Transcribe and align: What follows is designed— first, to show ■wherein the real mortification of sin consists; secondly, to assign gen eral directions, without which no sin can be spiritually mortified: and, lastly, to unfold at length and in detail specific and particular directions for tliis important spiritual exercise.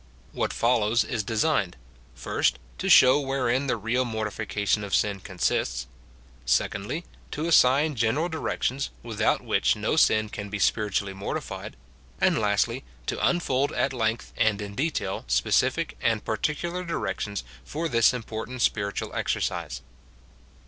What 0.31 0.51
follows 0.51 1.03
is 1.03 1.21
designed— 1.21 1.77
first, 2.15 2.57
to 2.79 2.89
show 2.89 3.21
■wherein 3.23 3.67
the 3.67 3.77
real 3.77 4.03
mortification 4.03 4.83
of 4.83 4.95
sin 4.95 5.19
consists; 5.19 5.85
secondly, 6.43 7.05
to 7.29 7.47
assign 7.47 7.93
gen 7.93 8.15
eral 8.15 8.31
directions, 8.31 8.89
without 9.03 9.43
which 9.43 9.75
no 9.75 9.95
sin 9.95 10.29
can 10.29 10.49
be 10.49 10.57
spiritually 10.57 11.13
mortified: 11.13 11.77
and, 12.19 12.39
lastly, 12.39 12.83
to 13.05 13.23
unfold 13.27 13.71
at 13.73 13.93
length 13.93 14.33
and 14.37 14.59
in 14.59 14.73
detail 14.73 15.23
specific 15.27 15.95
and 16.01 16.25
particular 16.25 16.83
directions 16.83 17.43
for 17.63 17.87
tliis 17.87 18.11
important 18.11 18.63
spiritual 18.63 19.13
exercise. 19.13 19.83